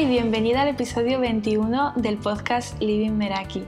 [0.00, 3.64] Y bienvenida al episodio 21 del podcast Living Meraki.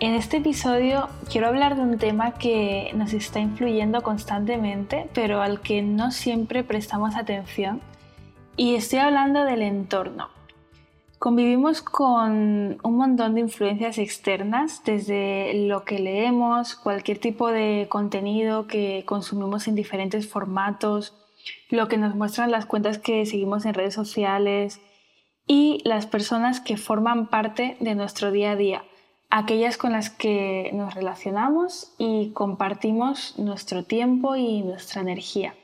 [0.00, 5.60] En este episodio quiero hablar de un tema que nos está influyendo constantemente, pero al
[5.60, 7.80] que no siempre prestamos atención,
[8.56, 10.30] y estoy hablando del entorno.
[11.20, 18.66] Convivimos con un montón de influencias externas, desde lo que leemos, cualquier tipo de contenido
[18.66, 21.14] que consumimos en diferentes formatos,
[21.70, 24.80] lo que nos muestran las cuentas que seguimos en redes sociales
[25.46, 28.84] y las personas que forman parte de nuestro día a día,
[29.30, 35.54] aquellas con las que nos relacionamos y compartimos nuestro tiempo y nuestra energía.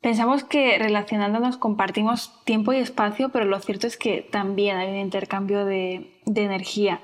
[0.00, 4.96] Pensamos que relacionándonos compartimos tiempo y espacio, pero lo cierto es que también hay un
[4.96, 7.00] intercambio de, de energía.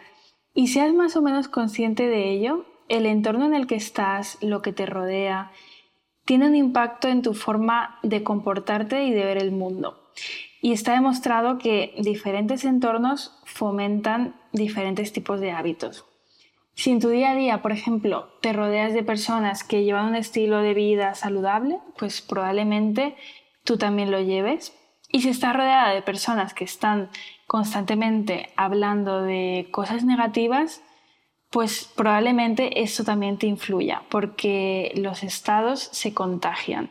[0.53, 4.63] Y seas más o menos consciente de ello, el entorno en el que estás, lo
[4.63, 5.53] que te rodea,
[6.25, 10.11] tiene un impacto en tu forma de comportarte y de ver el mundo.
[10.61, 16.05] Y está demostrado que diferentes entornos fomentan diferentes tipos de hábitos.
[16.75, 20.15] Si en tu día a día, por ejemplo, te rodeas de personas que llevan un
[20.15, 23.17] estilo de vida saludable, pues probablemente
[23.65, 24.73] tú también lo lleves.
[25.11, 27.11] Y si estás rodeada de personas que están
[27.49, 30.83] constantemente hablando de cosas negativas,
[31.51, 36.91] pues probablemente eso también te influya, porque los estados se contagian.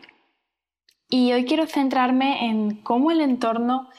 [1.09, 3.89] Y hoy quiero centrarme en cómo el entorno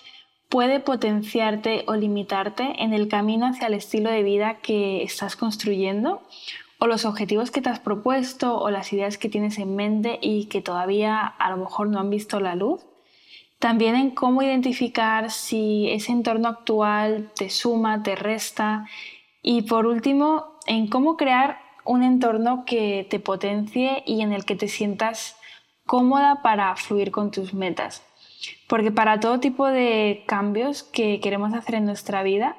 [0.51, 6.23] puede potenciarte o limitarte en el camino hacia el estilo de vida que estás construyendo
[6.79, 10.47] o los objetivos que te has propuesto o las ideas que tienes en mente y
[10.47, 12.83] que todavía a lo mejor no han visto la luz.
[13.59, 18.87] También en cómo identificar si ese entorno actual te suma, te resta
[19.43, 24.57] y por último, en cómo crear un entorno que te potencie y en el que
[24.57, 25.38] te sientas
[25.89, 28.05] cómoda para fluir con tus metas.
[28.69, 32.57] Porque para todo tipo de cambios que queremos hacer en nuestra vida,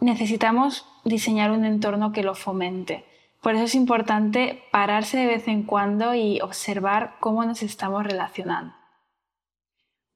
[0.00, 3.06] necesitamos diseñar un entorno que lo fomente.
[3.40, 8.74] Por eso es importante pararse de vez en cuando y observar cómo nos estamos relacionando.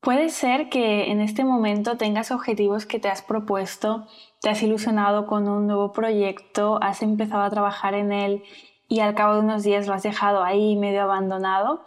[0.00, 4.06] Puede ser que en este momento tengas objetivos que te has propuesto,
[4.41, 8.43] te has ilusionado con un nuevo proyecto, has empezado a trabajar en él
[8.88, 11.84] y al cabo de unos días lo has dejado ahí medio abandonado.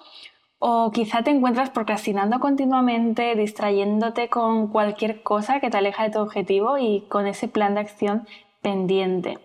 [0.63, 6.19] O quizá te encuentras procrastinando continuamente, distrayéndote con cualquier cosa que te aleja de tu
[6.19, 8.27] objetivo y con ese plan de acción
[8.61, 9.39] pendiente.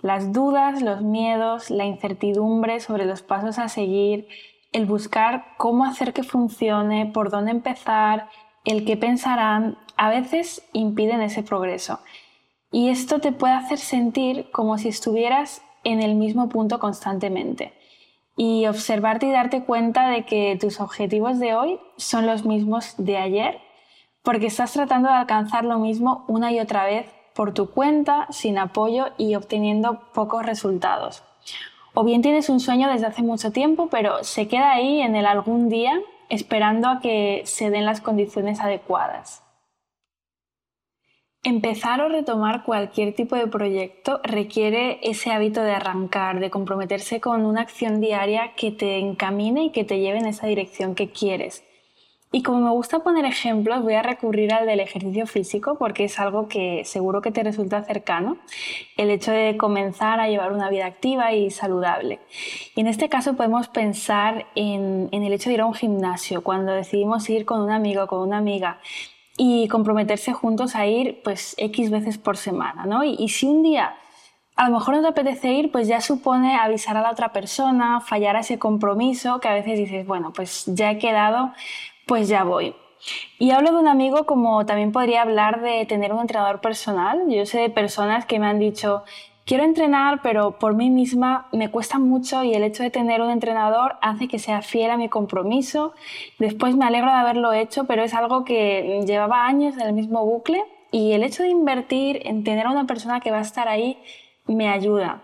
[0.00, 4.26] Las dudas, los miedos, la incertidumbre sobre los pasos a seguir,
[4.72, 8.30] el buscar cómo hacer que funcione, por dónde empezar,
[8.64, 12.00] el qué pensarán, a veces impiden ese progreso.
[12.72, 17.74] Y esto te puede hacer sentir como si estuvieras en el mismo punto constantemente.
[18.38, 23.16] Y observarte y darte cuenta de que tus objetivos de hoy son los mismos de
[23.18, 23.58] ayer,
[24.22, 28.56] porque estás tratando de alcanzar lo mismo una y otra vez por tu cuenta, sin
[28.56, 31.24] apoyo y obteniendo pocos resultados.
[31.94, 35.26] O bien tienes un sueño desde hace mucho tiempo, pero se queda ahí en el
[35.26, 39.42] algún día esperando a que se den las condiciones adecuadas.
[41.48, 47.46] Empezar o retomar cualquier tipo de proyecto requiere ese hábito de arrancar, de comprometerse con
[47.46, 51.64] una acción diaria que te encamine y que te lleve en esa dirección que quieres.
[52.32, 56.18] Y como me gusta poner ejemplos, voy a recurrir al del ejercicio físico porque es
[56.18, 58.36] algo que seguro que te resulta cercano,
[58.98, 62.20] el hecho de comenzar a llevar una vida activa y saludable.
[62.74, 66.72] Y en este caso podemos pensar en, el hecho de ir a un gimnasio, cuando
[66.72, 68.80] decidimos ir con un amigo o con una amiga
[69.38, 73.04] y comprometerse juntos a ir pues X veces por semana, ¿no?
[73.04, 73.94] Y, y si un día
[74.56, 78.00] a lo mejor no te apetece ir, pues ya supone avisar a la otra persona,
[78.00, 81.52] fallar a ese compromiso que a veces dices, bueno, pues ya he quedado,
[82.06, 82.74] pues ya voy.
[83.38, 87.22] Y hablo de un amigo como también podría hablar de tener un entrenador personal.
[87.28, 89.04] Yo sé de personas que me han dicho,
[89.48, 93.30] quiero entrenar, pero por mí misma me cuesta mucho y el hecho de tener un
[93.30, 95.94] entrenador hace que sea fiel a mi compromiso.
[96.38, 100.24] Después me alegro de haberlo hecho, pero es algo que llevaba años en el mismo
[100.26, 103.68] bucle y el hecho de invertir en tener a una persona que va a estar
[103.68, 103.96] ahí
[104.46, 105.22] me ayuda.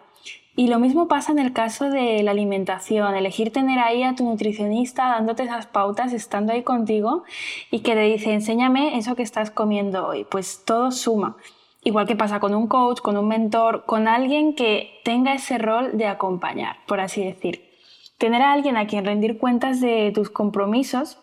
[0.57, 4.25] Y lo mismo pasa en el caso de la alimentación, elegir tener ahí a tu
[4.25, 7.25] nutricionista dándote esas pautas, estando ahí contigo
[7.71, 10.25] y que te dice, enséñame eso que estás comiendo hoy.
[10.25, 11.37] Pues todo suma.
[11.85, 15.97] Igual que pasa con un coach, con un mentor, con alguien que tenga ese rol
[15.97, 17.71] de acompañar, por así decir.
[18.19, 21.19] Tener a alguien a quien rendir cuentas de tus compromisos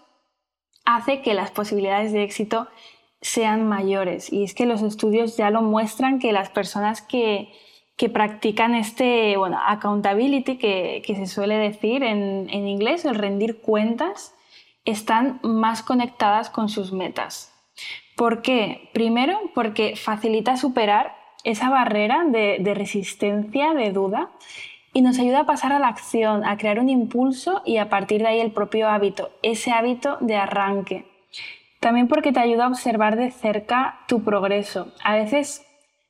[0.85, 2.67] hace que las posibilidades de éxito
[3.21, 4.31] sean mayores.
[4.31, 7.51] Y es que los estudios ya lo muestran que las personas que
[8.01, 14.33] que practican este, bueno, accountability que, se suele decir en, en inglés, el rendir cuentas,
[14.85, 17.50] están más conectadas con sus metas.
[18.21, 18.91] ¿Por qué?
[18.94, 24.29] Primero, porque facilita superar esa barrera de, resistencia, de duda,
[24.94, 28.21] y nos ayuda a pasar a la acción, a crear un impulso y a partir
[28.21, 31.07] de ahí el propio hábito, ese hábito de arranque.
[31.79, 34.94] También porque te ayuda a observar de cerca tu progreso.
[35.03, 35.65] A veces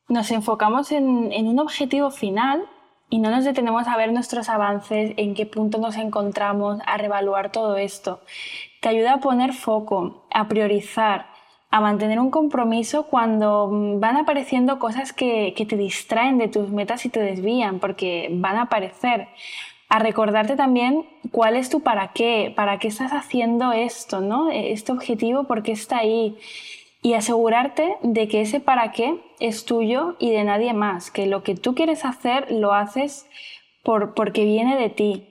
[0.10, 2.62] nos enfocamos en, un objetivo final
[3.10, 7.54] y no nos detenemos a ver nuestros avances, en qué punto nos encontramos, a revaluar
[7.54, 8.20] todo esto.
[8.82, 11.31] Te ayuda a poner foco, a priorizar,
[11.72, 17.10] a mantener un compromiso cuando van apareciendo cosas que, te distraen de tus metas y
[17.10, 19.30] te desvían, porque van a aparecer.
[19.88, 24.50] A recordarte también cuál es tu para qué, para qué estás haciendo esto, ¿no?
[24.52, 26.38] Este objetivo, por qué está ahí.
[27.02, 31.42] Y asegurarte de que ese para qué es tuyo y de nadie más, que lo
[31.42, 33.26] que tú quieres hacer lo haces
[33.82, 35.28] por, porque viene de ti.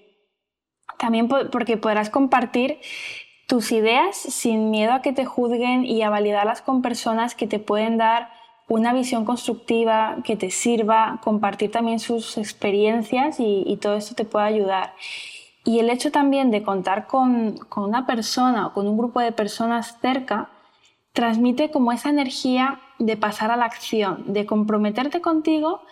[0.99, 2.79] También porque podrás compartir
[3.51, 7.59] tus ideas sin miedo a que te juzguen y a validarlas con personas que te
[7.59, 8.31] pueden dar
[8.69, 14.47] una visión constructiva que te sirva, compartir también sus experiencias y, todo esto te puede
[14.47, 14.95] ayudar.
[15.65, 19.33] Y el hecho también de contar con, con, una persona o con un grupo de
[19.33, 20.49] personas cerca
[21.13, 25.83] transmite como esa energía de pasar a la acción, de comprometerte contigo,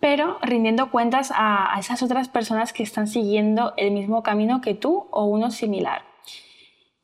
[0.00, 4.74] pero rindiendo cuentas a, a esas otras personas que están siguiendo el mismo camino que
[4.74, 6.05] tú o uno similar.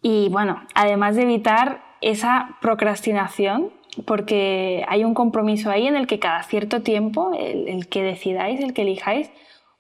[0.02, 3.70] Y bueno, además de evitar esa procrastinación,
[4.04, 8.74] porque hay un compromiso ahí en el que cada cierto tiempo, el, que decidáis, el
[8.74, 9.30] que elijáis,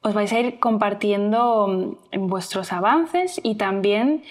[0.00, 4.22] os vais a ir compartiendo mm, vuestros avances y también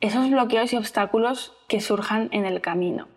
[0.00, 3.08] esos bloqueos y obstáculos que surjan en el camino.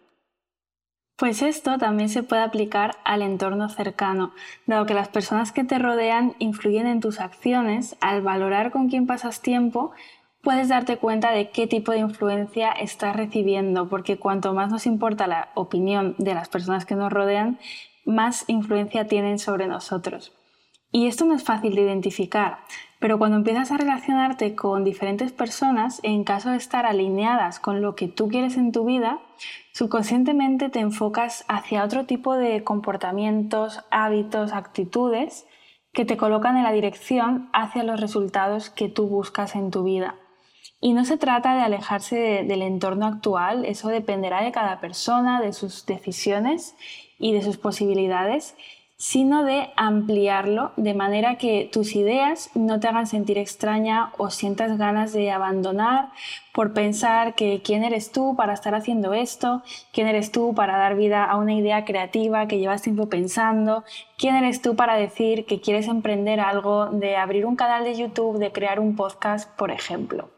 [1.17, 4.33] Pues esto también se puede aplicar al entorno cercano,
[4.65, 9.07] dado que las personas que te rodean influyen en tus acciones, al valorar con quién
[9.07, 9.93] pasas tiempo,
[10.45, 15.25] puedes darte cuenta de qué tipo de influencia estás recibiendo, porque cuanto más nos importa
[15.25, 17.59] la opinión de las personas que nos rodean,
[18.05, 20.33] más influencia tienen sobre nosotros.
[20.91, 22.59] Y esto no es fácil de identificar,
[22.99, 27.95] pero cuando empiezas a relacionarte con diferentes personas, en caso de estar alineadas con lo
[27.95, 29.19] que tú quieres en tu vida,
[29.73, 35.47] subconscientemente te enfocas hacia otro tipo de comportamientos, hábitos, actitudes
[35.91, 40.15] que te colocan en la dirección hacia los resultados que tú buscas en tu vida.
[40.85, 45.51] Y no se trata de alejarse del entorno actual, eso dependerá de cada persona, de
[45.51, 46.75] sus decisiones
[47.17, 48.55] y de sus posibilidades,
[48.95, 54.77] sino de ampliarlo de manera que tus ideas no te hagan sentir extraña o sientas
[54.77, 56.09] ganas de abandonar
[56.53, 60.95] por pensar que quién eres tú para estar haciendo esto, quién eres tú para dar
[60.95, 63.83] vida a una idea creativa que llevas tiempo pensando,
[64.19, 68.37] quién eres tú para decir que quieres emprender algo, de abrir un canal de YouTube,
[68.37, 70.34] de crear un podcast, por ejemplo.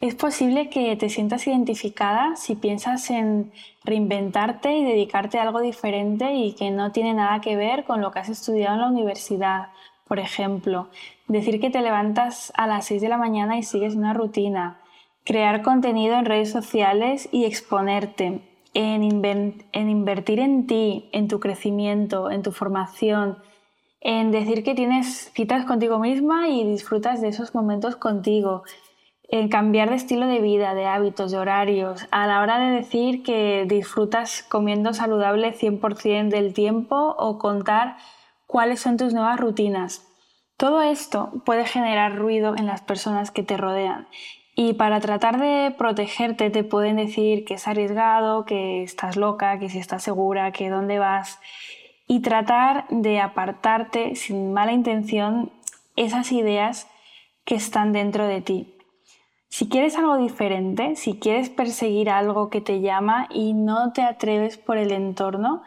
[0.00, 3.50] Es posible que te sientas identificada si piensas en
[3.82, 8.12] reinventarte y dedicarte a algo diferente y que no tiene nada que ver con lo
[8.12, 9.70] que has estudiado en la universidad.
[10.06, 10.88] Por ejemplo,
[11.26, 14.78] decir que te levantas a las 6 de la mañana y sigues una rutina,
[15.24, 18.40] crear contenido en redes sociales y exponerte,
[18.74, 19.24] en,
[19.72, 23.38] en invertir en ti, en tu crecimiento, en tu formación,
[24.00, 28.62] en decir que tienes citas contigo misma y disfrutas de esos momentos contigo,
[29.28, 33.22] en cambiar de estilo de vida, de hábitos, de horarios, a la hora de decir
[33.22, 37.96] que disfrutas comiendo saludable 100% del tiempo o contar
[38.46, 40.06] cuáles son tus nuevas rutinas.
[40.56, 44.08] Todo esto puede generar ruido en las personas que te rodean
[44.56, 49.68] y para tratar de protegerte te pueden decir que es arriesgado, que estás loca, que
[49.68, 51.38] si estás segura, que dónde vas
[52.08, 55.52] y tratar de apartarte sin mala intención
[55.94, 56.88] esas ideas
[57.44, 58.77] que están dentro de ti.
[59.48, 64.58] Si quieres algo diferente, si quieres perseguir algo que te llama y no te atreves
[64.58, 65.62] por el entorno,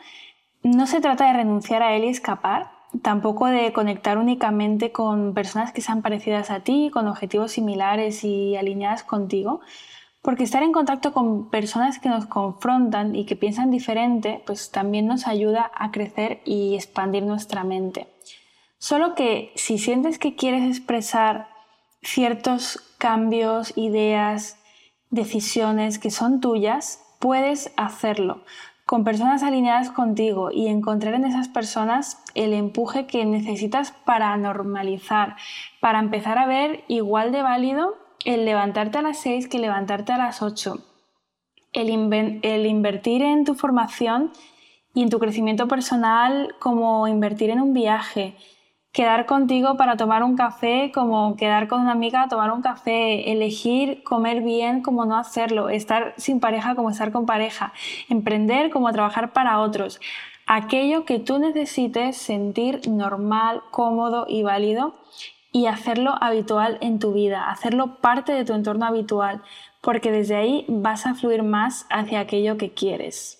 [0.63, 2.71] no se trata de renunciar a él y escapar,
[3.01, 8.55] tampoco de conectar únicamente con personas que sean parecidas a ti, con objetivos similares y
[8.55, 9.61] alineadas contigo,
[10.21, 15.07] porque estar en contacto con personas que nos confrontan y que piensan diferente, pues también
[15.07, 18.07] nos ayuda a crecer y expandir nuestra mente.
[18.77, 21.50] Solo que si sientes que quieres expresar
[22.01, 24.58] ciertos cambios, ideas,
[25.10, 28.43] decisiones que son tuyas, puedes hacerlo.
[28.86, 35.36] Con personas alineadas contigo y encontrar en esas personas el empuje que necesitas para normalizar,
[35.79, 40.17] para empezar a ver igual de válido el levantarte a las 6 que levantarte a
[40.17, 40.79] las 8,
[41.74, 44.31] el, el invertir en tu formación
[44.93, 48.36] y en tu crecimiento personal como invertir en un viaje,
[48.91, 53.31] quedar contigo para tomar un café, como quedar con una amiga a tomar un café,
[53.31, 57.74] elegir comer bien como no hacerlo, estar sin pareja como estar con pareja,
[58.10, 60.00] emprender como trabajar para otros.
[60.45, 64.95] Aquello que tú necesites sentir normal, cómodo y válido
[65.53, 69.41] y hacerlo habitual en tu vida, hacerlo parte de tu entorno habitual,
[69.81, 73.38] porque desde ahí vas a fluir más hacia aquello que quieres.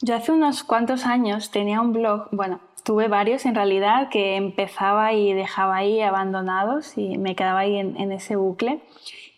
[0.00, 5.12] Yo hace unos cuantos años tenía un blog, bueno, tuve varios en realidad que empezaba
[5.12, 8.80] y dejaba ahí abandonados y me quedaba ahí en, ese bucle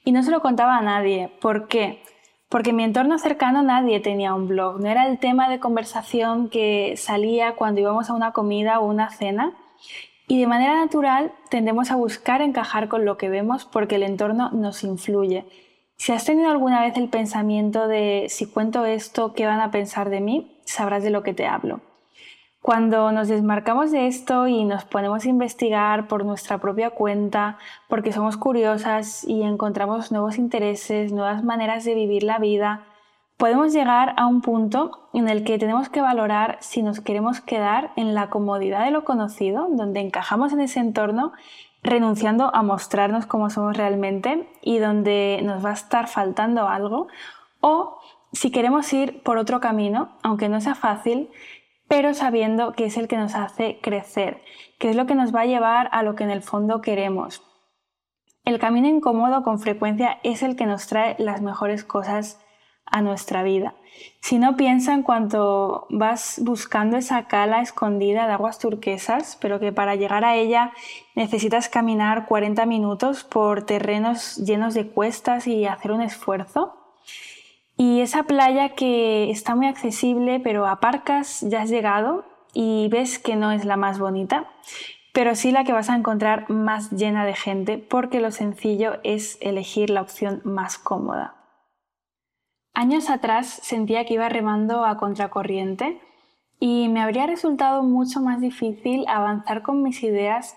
[0.05, 1.33] y no se lo contaba a nadie.
[1.41, 2.01] ¿Por qué?
[2.49, 6.49] Porque en mi entorno cercano nadie tenía un blog, no era el tema de conversación
[6.49, 9.53] que salía cuando íbamos a una comida o una cena
[10.29, 14.51] y de manera natural tendemos a buscar encajar con lo que vemos porque el entorno
[14.53, 15.45] nos influye.
[15.97, 20.09] Si has tenido alguna vez el pensamiento de si cuento esto, ¿qué van a pensar
[20.09, 20.61] de mí?
[20.65, 21.81] Sabrás de lo que te hablo.
[22.63, 27.57] Cuando nos desmarcamos de esto y nos ponemos a investigar por nuestra propia cuenta,
[27.89, 32.85] porque somos curiosas y encontramos nuevos intereses, nuevas maneras de vivir la vida,
[33.39, 37.93] podemos llegar a un punto en el que tenemos que valorar si nos queremos quedar
[37.97, 41.33] en la comodidad de lo conocido, donde encajamos en ese entorno
[41.83, 47.09] renunciando a mostrarnos como somos realmente y donde nos va a estar faltando algo,
[47.61, 47.99] o
[48.33, 51.31] si queremos ir por otro camino, aunque no sea fácil,
[51.91, 54.45] pero sabiendo que es el que nos hace crecer,
[54.79, 57.43] que es lo que nos va a llevar a lo que en el fondo queremos.
[58.45, 62.41] El camino incómodo con frecuencia es el que nos trae las mejores cosas
[62.87, 63.75] a nuestra vida.
[64.21, 69.73] Si no piensa en cuanto vas buscando esa cala escondida de aguas turquesas, pero que
[69.73, 70.73] para llegar a ella
[71.17, 76.80] necesitas caminar 40 minutos por terrenos llenos de cuestas y hacer un esfuerzo.
[77.81, 83.37] Y esa playa que está muy accesible, pero aparcas, ya has llegado y ves que
[83.37, 84.51] no es la más bonita,
[85.15, 89.39] pero sí la que vas a encontrar más llena de gente, porque lo sencillo es
[89.41, 91.37] elegir la opción más cómoda.
[92.75, 96.03] Años atrás sentía que iba remando a contracorriente
[96.59, 100.55] y me habría resultado mucho más difícil avanzar con mis ideas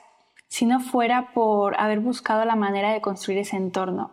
[0.50, 4.12] si no fuera por haber buscado la manera de construir ese entorno,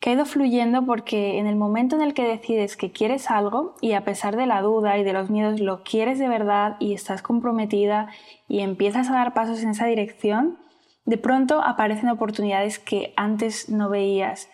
[0.00, 3.74] que ha ido fluyendo porque en el momento en el que decides que quieres algo
[3.80, 6.94] y a pesar de la duda y de los miedos lo quieres de verdad y
[6.94, 8.08] estás comprometida
[8.46, 10.58] y empiezas a dar pasos en esa dirección,
[11.04, 14.48] de pronto aparecen oportunidades que antes no veías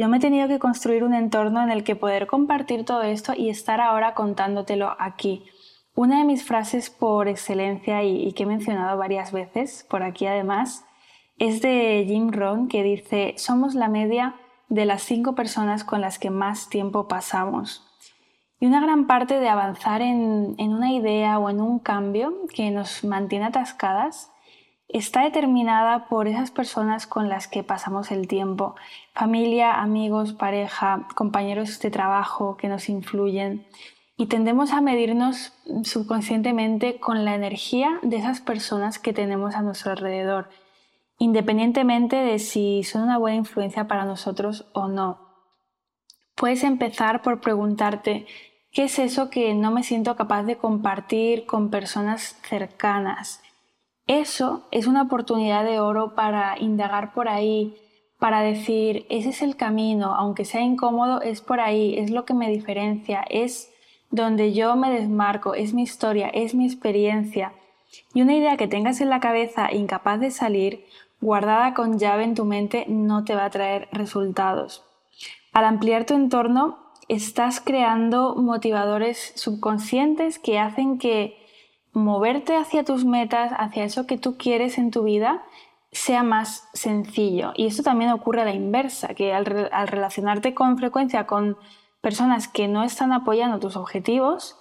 [0.00, 3.34] yo me he tenido que construir un entorno en el que poder compartir todo esto
[3.36, 5.44] y estar ahora contándotelo aquí.
[5.94, 10.86] Una de mis frases por excelencia y, que he mencionado varias veces, por aquí además,
[11.36, 14.36] es de Jim Rohn que dice, somos la media
[14.70, 17.84] de las cinco personas con las que más tiempo pasamos.
[18.60, 22.70] Y una gran parte de avanzar en, en una idea o en un cambio que
[22.70, 24.30] nos mantiene atascadas
[24.88, 28.74] está determinada por esas personas con las que pasamos el tiempo,
[29.14, 33.66] familia, amigos, pareja, compañeros de trabajo que nos influyen.
[34.16, 39.92] Y tendemos a medirnos subconscientemente con la energía de esas personas que tenemos a nuestro
[39.92, 40.50] alrededor,
[41.20, 45.20] independientemente de si son una buena influencia para nosotros o no.
[46.34, 48.26] Puedes empezar por preguntarte,
[48.72, 53.42] ¿qué es eso que no me siento capaz de compartir con personas cercanas?
[54.06, 57.76] Eso es una oportunidad de oro para indagar por ahí,
[58.18, 62.32] para decir, ese es el camino, aunque sea incómodo, es por ahí, es lo que
[62.32, 63.70] me diferencia, es
[64.10, 67.52] donde yo me desmarco, es mi historia, es mi experiencia.
[68.14, 70.86] Y una idea que tengas en la cabeza incapaz de salir,
[71.20, 74.84] guardada con llave en tu mente, no te va a traer resultados.
[75.52, 81.36] Al ampliar tu entorno, estás creando motivadores subconscientes que hacen que
[81.92, 85.42] moverte hacia tus metas, hacia eso que tú quieres en tu vida,
[85.92, 87.52] sea más sencillo.
[87.56, 91.56] Y esto también ocurre a la inversa, que al, relacionarte con frecuencia con
[92.00, 94.56] personas que no están apoyando tus objetivos,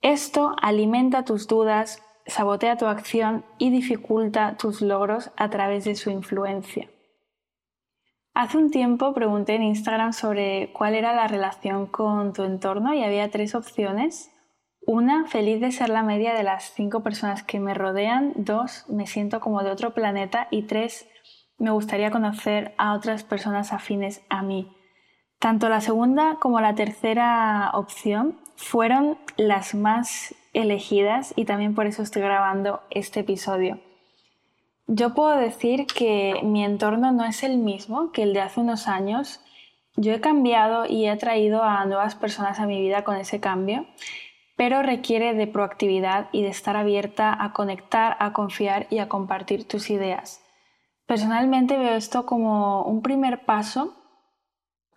[0.00, 6.10] esto alimenta tus dudas, sabotea tu acción y dificulta tus logros a través de su
[6.10, 6.90] influencia.
[8.34, 13.04] Hace un tiempo pregunté en Instagram sobre cuál era la relación con tu entorno y
[13.04, 14.34] había tres opciones
[14.86, 18.32] una, feliz de ser la media de las cinco personas que me rodean.
[18.36, 20.46] Dos, me siento como de otro planeta.
[20.50, 21.08] Y tres,
[21.58, 24.76] me gustaría conocer a otras personas afines a mí.
[25.44, 32.00] Tanto la segunda como la tercera opción fueron las más elegidas y también por eso
[32.00, 33.78] estoy grabando este episodio.
[34.86, 38.88] Yo puedo decir que mi entorno no es el mismo que el de hace unos
[38.88, 39.42] años.
[39.96, 43.84] Yo he cambiado y he traído a nuevas personas a mi vida con ese cambio
[44.56, 49.68] pero requiere de proactividad y de estar abierta a conectar, a confiar y a compartir
[49.68, 50.42] tus ideas.
[51.04, 54.03] Personalmente veo esto como un primer paso,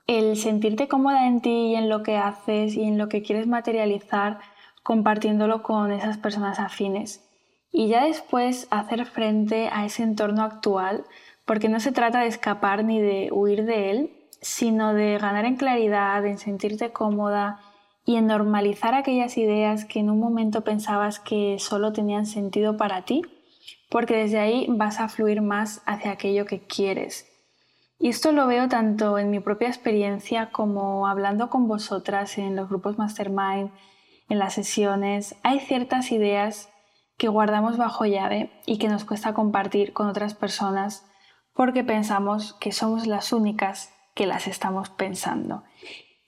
[0.08, 3.46] el sentirte cómoda en ti y en lo que haces y en lo que quieres
[3.46, 4.40] materializar
[4.82, 7.28] compartiéndolo con esas personas afines.
[7.74, 11.04] Y ya después hacer frente a ese entorno actual,
[11.46, 14.12] porque no se trata de escapar ni de huir de él,
[14.42, 17.60] sino de ganar en claridad, en sentirte cómoda
[18.06, 23.02] y en normalizar aquellas ideas que en un momento pensabas que solo tenían sentido para
[23.02, 23.24] ti,
[23.90, 27.27] porque desde ahí vas a fluir más hacia aquello que quieres.
[28.00, 32.70] Y esto lo veo tanto en mi propia experiencia como hablando con vosotras en los
[32.70, 33.72] grupos mastermind,
[34.30, 35.36] en las sesiones.
[35.44, 36.70] Hay ciertas ideas
[37.18, 41.06] que guardamos bajo llave y que nos cuesta compartir con otras personas
[41.54, 45.64] porque pensamos que somos las únicas que las estamos pensando.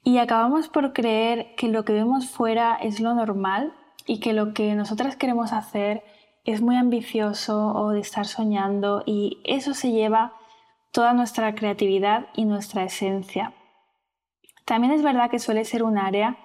[0.03, 3.73] Y acabamos por creer que lo que vemos fuera es lo normal
[4.07, 6.03] y que lo que nosotras queremos hacer
[6.45, 10.33] es muy ambicioso o de estar soñando y eso se lleva
[10.91, 13.53] toda nuestra creatividad y nuestra esencia.
[14.65, 16.38] También es verdad que suele ser un área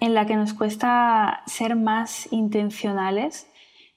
[0.00, 3.50] en la que nos cuesta ser más intencionales.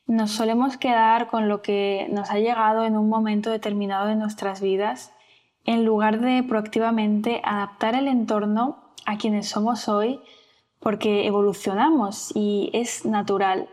[0.08, 4.62] Nos solemos quedar con lo que nos ha llegado en un momento determinado de nuestras
[4.62, 5.14] vidas
[5.66, 10.20] en lugar de proactivamente adaptar el entorno a quienes somos hoy
[10.80, 13.70] porque evolucionamos y es natural.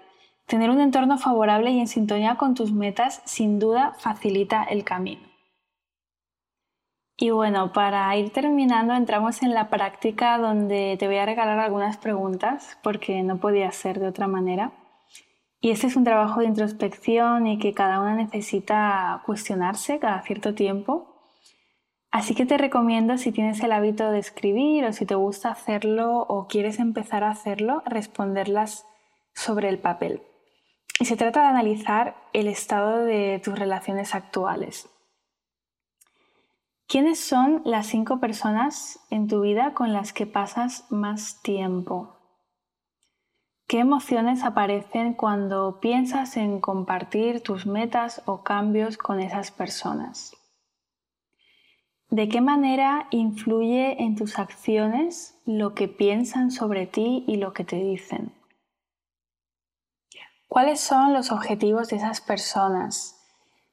[0.47, 5.28] Tener un entorno favorable y en sintonía con tus metas sin duda facilita el camino.
[7.21, 11.97] Y bueno, para ir terminando, entramos en la práctica donde te voy a regalar algunas
[11.97, 14.71] preguntas porque no podía ser de otra manera.
[15.61, 20.55] Y este es un trabajo de introspección y que cada una necesita cuestionarse cada cierto
[20.55, 21.21] tiempo.
[22.13, 26.21] Así que te recomiendo si tienes el hábito de escribir o si te gusta hacerlo
[26.21, 28.87] o quieres empezar a hacerlo, responderlas
[29.35, 30.23] sobre el papel.
[31.01, 34.89] Y se trata de analizar el estado de tus relaciones actuales.
[36.88, 42.16] ¿Quiénes son las cinco personas en tu vida con las que pasas más tiempo?
[43.66, 50.35] ¿Qué emociones aparecen cuando piensas en compartir tus metas o cambios con esas personas?
[52.09, 57.64] ¿De qué manera influye en tus acciones lo que piensan sobre ti y lo que
[57.64, 58.33] te dicen?
[60.46, 63.17] ¿Cuáles son los objetivos de esas personas?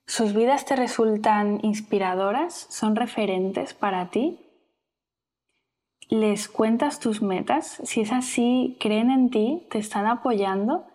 [0.08, 2.68] ¿Sus vidas te resultan inspiradoras?
[2.70, 4.40] ¿Son referentes para ti?
[6.10, 7.82] ¿Les cuentas tus metas?
[7.84, 9.68] Si es así, ¿creen en ti?
[9.72, 10.86] ¿Te están apoyando?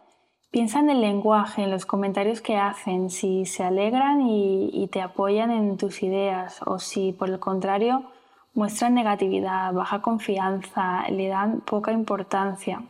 [0.53, 5.51] Piensa en el lenguaje, en los comentarios que hacen, si se alegran y, te apoyan
[5.51, 8.11] en tus ideas o si por el contrario
[8.55, 12.85] muestran negatividad, baja confianza, le dan poca importancia.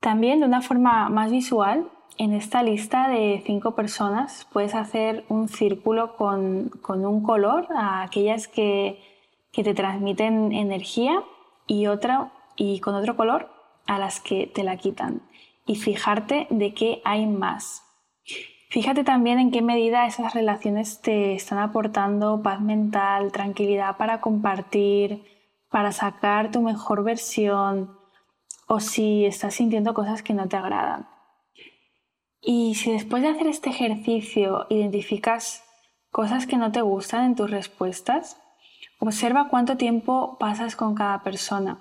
[0.00, 5.48] También de una forma más visual, en esta lista de cinco personas puedes hacer un
[5.48, 9.02] círculo con, un color a aquellas que,
[9.52, 11.22] que, te transmiten energía
[11.66, 13.50] y, otra, y con otro color
[13.86, 15.22] a las que te la quitan.
[15.66, 17.82] Y fijarte de qué hay más.
[18.70, 25.24] Fíjate también en qué medida esas relaciones te están aportando paz mental, tranquilidad para compartir,
[25.70, 27.98] para sacar tu mejor versión
[28.68, 31.09] o si estás sintiendo cosas que no te agradan.
[32.42, 35.62] Y si después de hacer este ejercicio identificas
[36.10, 38.36] cosas que no te gustan en tus respuestas,
[38.98, 41.78] observa cuánto tiempo pasas con cada persona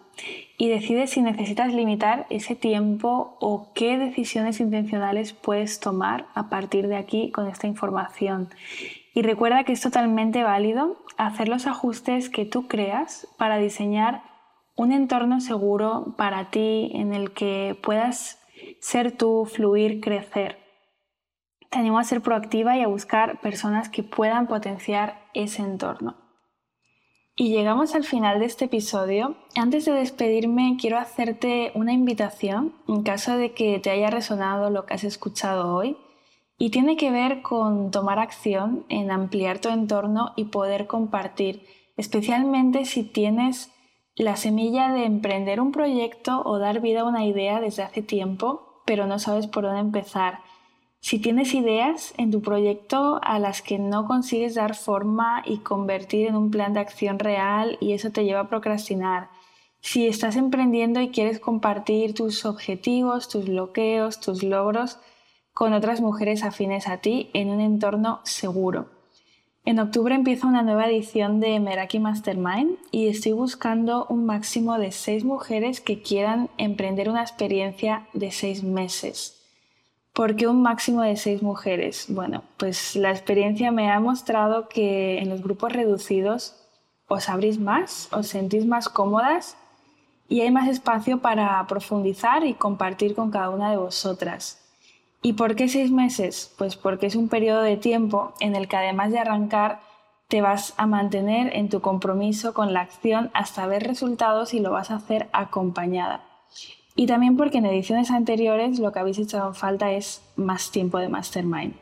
[0.58, 6.88] y decide si necesitas limitar ese tiempo o qué decisiones intencionales puedes tomar a partir
[6.88, 8.50] de aquí con esta información.
[9.13, 14.24] Y recuerda que es totalmente válido hacer los ajustes que tú creas para diseñar
[14.76, 18.38] un entorno seguro para ti en el que puedas
[18.82, 20.58] ser tú, fluir, crecer.
[21.69, 26.17] Te animo a ser proactiva y a buscar personas que puedan potenciar ese entorno.
[27.36, 29.38] Y llegamos al final de este episodio.
[29.55, 34.86] Antes de despedirme, quiero hacerte una invitación en caso de que te haya resonado lo
[34.86, 35.95] que has escuchado hoy.
[36.58, 42.84] Y tiene que ver con tomar acción en ampliar tu entorno y poder compartir, especialmente
[42.84, 43.71] si tienes
[44.19, 48.82] la semilla de emprender un proyecto o dar vida a una idea desde hace tiempo,
[48.86, 50.39] pero no sabes por dónde empezar.
[50.99, 56.27] Si tienes ideas en tu proyecto a las que no consigues dar forma y convertir
[56.27, 59.29] en un plan de acción real y eso te lleva a procrastinar.
[59.79, 64.99] Si estás emprendiendo y quieres compartir tus objetivos, tus bloqueos, tus logros
[65.53, 68.99] con otras mujeres afines a ti en un entorno seguro.
[69.65, 74.91] En octubre empieza una nueva edición de Meraki Mastermind y estoy buscando un máximo de
[74.91, 79.36] seis mujeres que quieran emprender una experiencia de seis meses.
[80.13, 82.06] ¿Por qué un máximo de seis mujeres?
[82.10, 86.56] Bueno, pues la experiencia me ha mostrado que en los grupos reducidos
[87.08, 89.56] os abrís más, os sentís más cómodas
[90.30, 94.68] y hay más espacio para profundizar y compartir con cada una de vosotras.
[95.21, 96.53] ¿Y por qué seis meses?
[96.58, 99.82] Pues porque es un periodo de tiempo en el que además de arrancar,
[100.29, 104.71] te vas a mantener en tu compromiso con la acción hasta ver resultados y lo
[104.71, 106.23] vas a hacer acompañada.
[106.95, 110.99] Y también porque en ediciones anteriores lo que habéis echado en falta es más tiempo
[110.99, 111.73] de mastermind.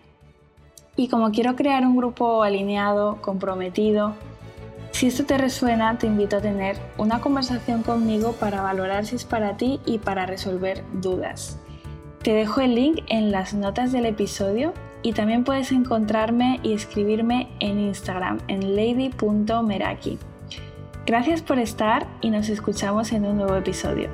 [0.96, 4.14] Y como quiero crear un grupo alineado, comprometido,
[4.92, 9.26] si esto te resuena, te invito a tener una conversación conmigo para valorar si es
[9.26, 11.60] para ti y para resolver dudas.
[12.28, 17.48] Te dejo el link en las notas del episodio y también puedes encontrarme y escribirme
[17.62, 20.20] en Instagram en lady.meraki.
[21.06, 24.10] Gracias por estar y nos escuchamos en un nuevo episodio.